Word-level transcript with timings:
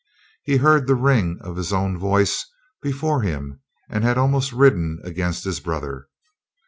He 0.41 0.57
heard 0.57 0.87
the 0.87 0.95
ring 0.95 1.37
of 1.41 1.55
his 1.57 1.71
own 1.71 1.95
voice 1.95 2.47
before 2.81 3.21
him 3.21 3.61
and 3.87 4.03
had 4.03 4.17
almost 4.17 4.51
ridden 4.51 4.99
against 5.03 5.43
his 5.43 5.59
brother. 5.59 6.07